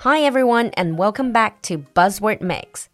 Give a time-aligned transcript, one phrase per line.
[0.00, 2.86] Hi everyone, and welcome back to Buzzword Mix.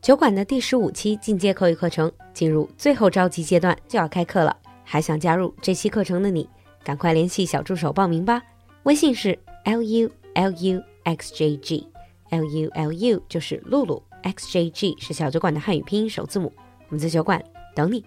[0.00, 4.56] 酒馆的第十五期进阶口语课程进入最后召集阶段，就要开课了。
[4.84, 6.48] 还想加入这期课程的你，
[6.84, 8.42] 赶快联系小助手报名吧。
[8.84, 16.52] 微信是 l u l u x j g，l u l u 就是露露，x j g 是小酒馆的汉语拼音首字母。
[16.88, 17.42] 我们在酒馆
[17.74, 18.04] 等你。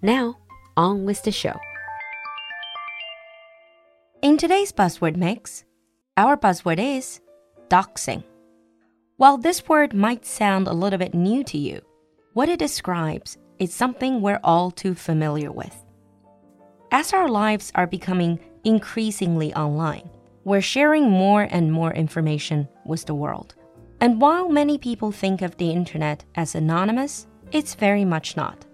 [0.00, 0.36] Now
[0.74, 1.56] on with the show.
[4.22, 5.62] In today's buzzword mix,
[6.16, 7.20] our buzzword is
[7.69, 8.23] doxing.
[9.17, 11.81] While this word might sound a little bit new to you,
[12.33, 15.75] what it describes is something we're all too familiar with.
[16.91, 20.09] As our lives are becoming increasingly online,
[20.43, 23.55] we're sharing more and more information with the world.
[24.01, 28.65] And while many people think of the internet as anonymous, it's very much not.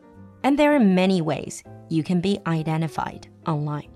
[0.43, 3.90] And there are many ways you can be identified online.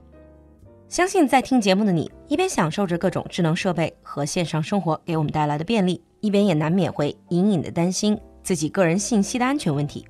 [0.89, 10.05] 相信在听节目的你，一边享受着各种智能设备和线上生活给我们带来的便利，一边也难免会隐隐的担心自己个人信息的安全问题。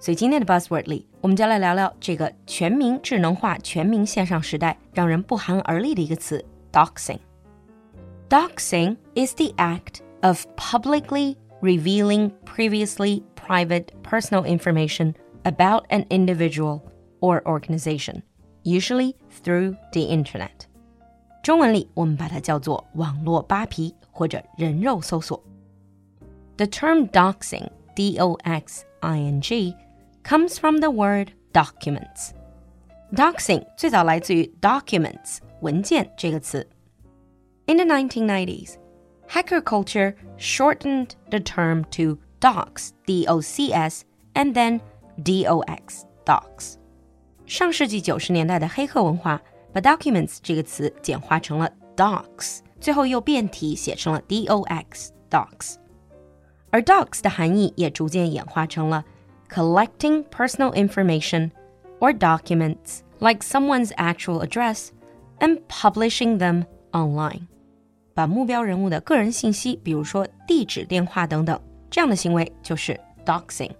[0.00, 15.84] 所以今天的 Buzzword 里，我们就来聊聊这个全民智能化、全民线上时代让人不寒而栗的一个词 ——doxing。Doxing is the act of publicly revealing previously private personal information about
[15.88, 16.82] an individual
[17.20, 18.22] or organization
[18.63, 20.67] usually through the internet.
[21.43, 25.43] 中文里我们把它叫做网络扒皮或者人肉搜索。
[26.57, 29.75] The term doxing, D-O-X-I-N-G,
[30.23, 32.31] comes from the word documents.
[33.13, 36.67] Doxing 最早来自于 documents 文件这个词。
[37.65, 38.77] In the 1990s,
[39.27, 44.81] hacker culture shortened the term to docs, D-O-C-S, and then
[45.21, 46.77] D-O-X, dox.
[47.45, 49.41] 上世纪九十年代的黑客文化，
[49.71, 55.75] 把 documents 这个词简化成了 docs，最后又变体写成了 dox docs，
[56.69, 59.03] 而 dox 的含义也逐渐演化成了
[59.49, 61.51] collecting personal information
[61.99, 64.89] or documents like someone's actual address
[65.39, 67.47] and publishing them online，
[68.13, 73.71] 把目标人物的个人信息，比如说地址、电话等等，这样的行为就是 doxing。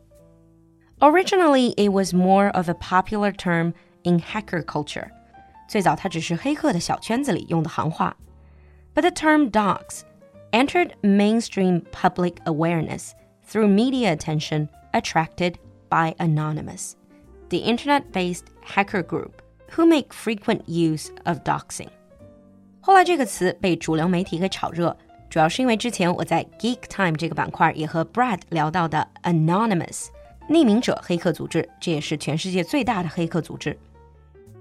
[1.03, 3.73] Originally, it was more of a popular term
[4.05, 5.09] in hacker culture.
[5.67, 8.15] 最早它只是黑客的小圈子里用的行话。
[8.95, 10.03] But the term dox
[10.53, 13.11] entered mainstream public awareness
[13.45, 15.55] through media attention attracted
[15.89, 16.93] by Anonymous,
[17.49, 19.41] the internet based hacker group
[19.75, 21.89] who make frequent use of doxing.
[22.79, 24.95] 后来这个词被主流媒体给炒热，
[25.29, 30.07] 主要是因为之前我在 Geek Time 这个板块也和 Brad 聊到的 Anonymous。
[30.48, 33.76] 匿名者黑客组织，这也是全世界最大的黑客组织。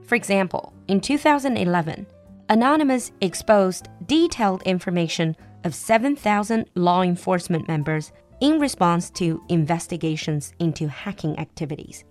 [0.07, 2.05] For example, in 2011,
[2.47, 8.07] Anonymous exposed detailed information of 7,000 law enforcement members
[8.39, 12.01] in response to investigations into hacking activities.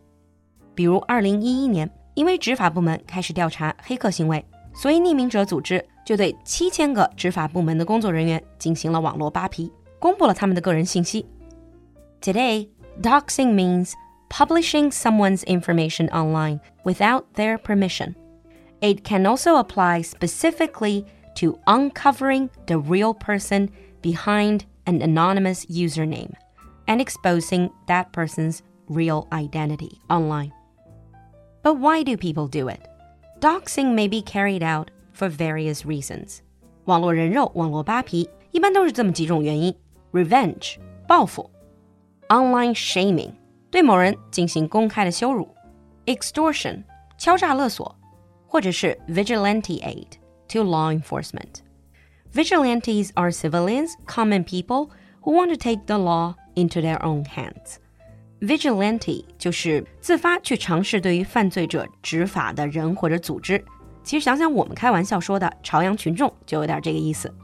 [0.75, 4.44] 比如，2011年，因为执法部门开始调查黑客行为，
[4.75, 11.25] 所以匿名者组织就对七千个执法部门的工作人员进行了网络扒皮，公布了他们的个人信息。
[12.21, 12.69] Today,
[13.00, 13.94] Doxing means
[14.28, 18.16] publishing someone's information online without their permission.
[18.81, 21.04] It can also apply specifically
[21.37, 23.71] to uncovering the real person
[24.03, 26.32] behind an anonymous username
[26.87, 30.53] and exposing that person's real identity online.
[31.62, 32.87] But why do people do it?
[33.41, 36.43] Doxing may be carried out for various reasons.
[36.84, 39.75] 网络人肉、网络扒皮，一般都是这么几种原因：
[40.12, 40.77] revenge
[41.09, 41.50] 报复
[42.31, 43.32] online shaming
[43.71, 45.49] 对某人进行公开的羞辱，
[46.06, 46.82] extortion
[47.19, 47.94] 敲诈勒索，
[48.47, 50.09] 或者是 vigilante aid
[50.49, 51.60] to law enforcement.
[52.32, 54.91] Vigilantes are civilians, common people
[55.22, 57.77] who want to take the law into their own hands.
[58.41, 63.65] Vigilante 就是自发去尝试对于犯罪者执法的人或者组织。
[64.04, 67.34] 其实想想我们开玩笑说的朝阳群众，就有点这个意思。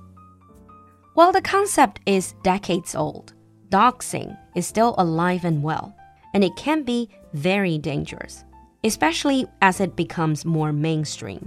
[1.15, 3.29] While the concept is decades old,
[3.71, 5.93] doxing is still alive and well,
[6.33, 8.45] and it can be very dangerous,
[8.83, 11.41] especially as it becomes more mainstream.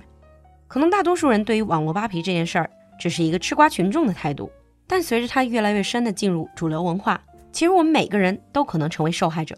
[0.68, 2.70] 可能大多数人对于网络扒皮这件事儿
[3.00, 4.50] 只是一个吃瓜群众的态度，
[4.88, 9.58] 但随着它越来越深的进入主流文化，其实我们每个人都可能成为受害者。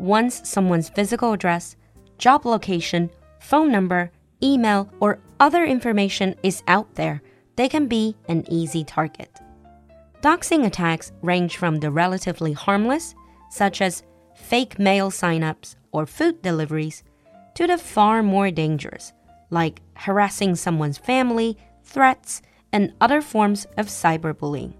[0.00, 1.72] Once someone's physical address,
[2.18, 3.10] job location,
[3.40, 4.08] phone number,
[4.40, 7.20] email, or other information is out there,
[7.56, 9.28] they can be an easy target.
[10.26, 13.14] Doxing attacks range from the relatively harmless,
[13.50, 14.02] such as
[14.34, 17.02] fake mail signups or food deliveries,
[17.54, 19.12] to the far more dangerous,
[19.50, 22.38] like harassing someone's family, threats,
[22.70, 24.70] and other forms of cyberbullying。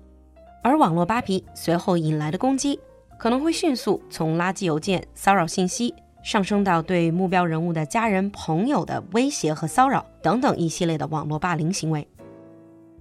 [0.63, 2.79] 而网络扒皮随后引来的攻击，
[3.19, 5.93] 可能会迅速从垃圾邮件、骚扰信息
[6.23, 12.07] 上升到对目标人物的家人、朋友的威胁和骚扰等等一系列的网络霸凌行为。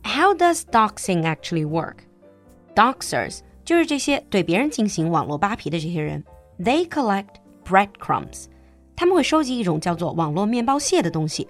[0.04, 1.98] How does doxing actually work?
[2.76, 6.24] Doxers 就是这些对别人进行网络扒皮的这些人。
[6.60, 7.36] They collect
[7.66, 8.46] breadcrumbs，
[8.96, 11.48] 他们会收集一种叫做网络面包屑的东西。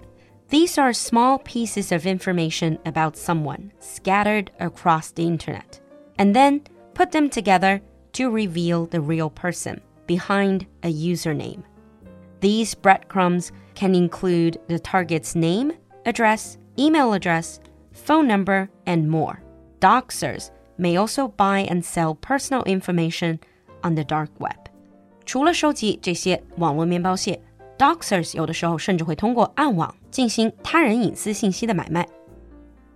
[0.50, 5.80] These are small pieces of information about someone scattered across the internet,
[6.16, 6.60] and then
[6.94, 7.80] put them together
[8.12, 11.62] to reveal the real person behind a username.
[12.40, 15.72] These breadcrumbs can include the target's name,
[16.04, 17.58] address, email address,
[17.92, 19.42] phone number, and more.
[19.80, 23.39] Doxers may also buy and sell personal information
[23.83, 24.57] on the dark web。
[25.25, 27.39] 除了收集这些网络面包屑
[27.77, 32.07] ，doxers 有的时候甚至会通过暗网进行他人隐私信息的买卖。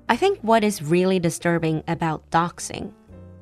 [0.07, 2.91] I think what is really disturbing about doxing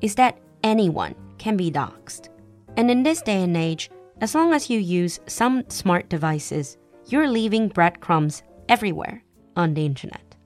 [0.00, 2.30] is that anyone can be doxed.
[2.76, 3.90] And in this day and age,
[4.20, 6.76] as long as you use some smart devices,
[7.08, 9.22] you're leaving breadcrumbs everywhere
[9.56, 10.36] on the internet.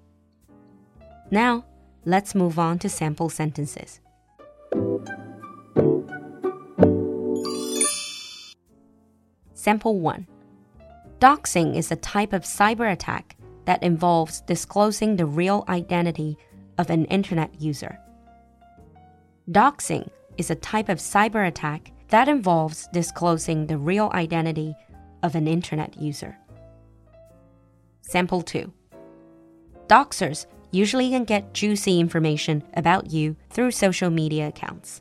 [1.31, 1.65] Now,
[2.05, 4.01] let's move on to sample sentences.
[9.55, 10.27] Sample 1
[11.21, 16.37] Doxing is a type of cyber attack that involves disclosing the real identity
[16.77, 17.99] of an internet user.
[19.51, 24.75] Doxing is a type of cyber attack that involves disclosing the real identity
[25.23, 26.37] of an internet user.
[28.03, 28.71] Sample 2
[29.89, 35.00] Doxers usually can get juicy information about you through social media accounts.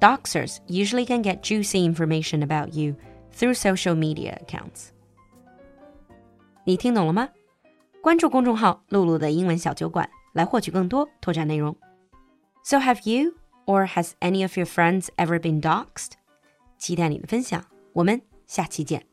[0.00, 2.94] Doxers usually can get juicy information about you
[3.32, 4.90] through social media accounts.
[6.64, 7.28] 你听懂了吗？
[8.00, 11.76] 关注公众号“露露的英文小酒馆”来获取更多拓展内容。
[12.62, 13.34] So have you
[13.66, 16.12] or has any of your friends ever been doxed?
[16.78, 19.04] 期待你的分享，我们下期见。